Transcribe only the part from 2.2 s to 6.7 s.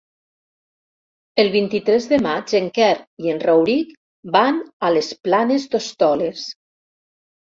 maig en Quer i en Rauric van a les Planes d'Hostoles.